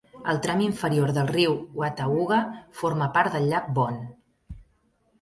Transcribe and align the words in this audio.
El 0.31 0.37
tram 0.45 0.63
inferior 0.67 1.13
del 1.17 1.29
riu 1.33 1.53
Watauga 1.83 2.41
forma 2.83 3.11
part 3.19 3.39
del 3.39 3.49
llac 3.55 3.73
Boone. 3.81 4.07